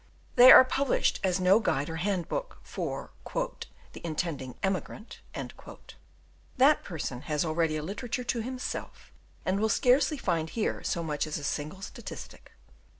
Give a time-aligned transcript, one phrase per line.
[0.35, 5.19] They are published as no guide or handbook for "the intending emigrant;"
[6.57, 9.11] that person has already a literature to himself,
[9.45, 12.51] and will scarcely find here so much as a single statistic.